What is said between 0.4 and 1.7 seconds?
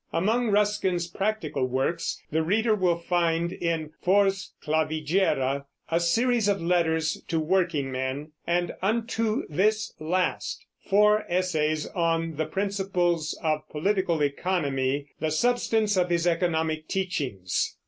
Ruskin's practical